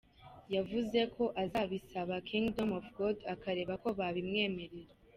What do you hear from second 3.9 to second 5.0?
babimwemerera.